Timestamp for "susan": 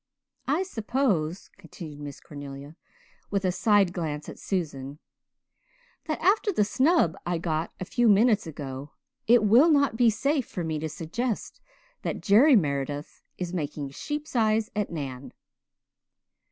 4.39-4.97